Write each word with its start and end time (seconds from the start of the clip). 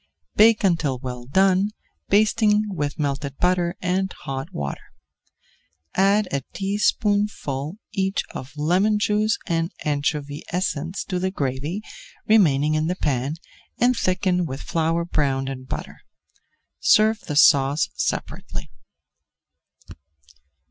Bake 0.35 0.63
until 0.63 0.97
well 0.97 1.25
done, 1.25 1.69
basting 2.09 2.63
with 2.73 2.97
melted 2.97 3.37
butter 3.37 3.75
and 3.83 4.11
hot 4.11 4.51
water. 4.51 4.93
Add 5.93 6.27
a 6.31 6.41
teaspoonful 6.53 7.77
each 7.91 8.23
of 8.33 8.57
lemon 8.57 8.97
juice 8.97 9.37
and 9.45 9.71
anchovy 9.85 10.41
essence 10.49 11.03
to 11.03 11.19
the 11.19 11.29
gravy 11.29 11.83
remaining 12.27 12.73
in 12.73 12.87
the 12.87 12.95
pan 12.95 13.35
and 13.77 13.95
thicken 13.95 14.47
with 14.47 14.61
flour 14.63 15.05
browned 15.05 15.49
in 15.49 15.65
butter. 15.65 16.01
Serve 16.79 17.19
the 17.19 17.35
sauce 17.35 17.87
separately. 17.93 18.71